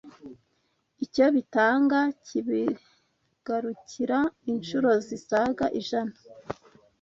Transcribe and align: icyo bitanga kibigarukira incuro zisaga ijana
icyo 1.05 1.25
bitanga 1.35 1.99
kibigarukira 2.25 4.19
incuro 4.51 4.89
zisaga 5.07 5.65
ijana 5.79 6.15